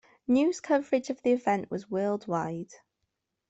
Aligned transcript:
News 0.27 0.59
coverage 0.59 1.11
of 1.11 1.21
the 1.21 1.29
event 1.31 1.69
was 1.69 1.91
worldwide. 1.91 2.73